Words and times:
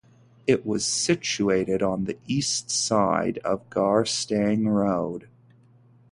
It 0.47 0.65
was 0.65 0.83
situated 0.83 1.83
on 1.83 2.05
the 2.05 2.17
east 2.25 2.71
side 2.71 3.37
of 3.45 3.69
Garstang 3.69 4.67
Road. 4.67 5.27